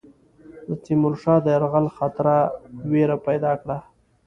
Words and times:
د 0.67 0.69
تیمور 0.83 1.13
شاه 1.21 1.39
د 1.43 1.47
یرغل 1.55 1.85
خطر 1.97 2.25
وېره 2.91 3.17
پیدا 3.27 3.51
کړه. 3.61 3.77